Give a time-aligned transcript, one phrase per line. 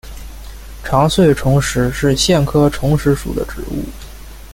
[0.83, 3.85] 长穗虫实是苋科虫实属的植物。